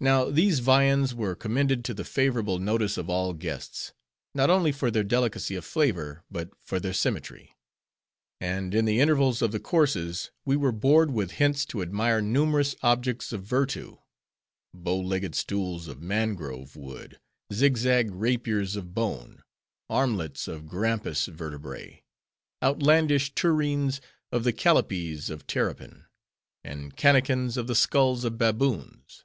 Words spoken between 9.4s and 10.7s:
of the courses, we